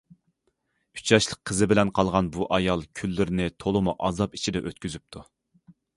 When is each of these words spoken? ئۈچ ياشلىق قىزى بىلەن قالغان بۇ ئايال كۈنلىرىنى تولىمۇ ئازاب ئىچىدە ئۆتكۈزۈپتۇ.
ئۈچ 0.99 1.11
ياشلىق 1.15 1.41
قىزى 1.49 1.67
بىلەن 1.73 1.91
قالغان 1.99 2.31
بۇ 2.37 2.47
ئايال 2.57 2.85
كۈنلىرىنى 3.03 3.47
تولىمۇ 3.65 3.95
ئازاب 4.09 4.39
ئىچىدە 4.39 4.65
ئۆتكۈزۈپتۇ. 4.67 5.25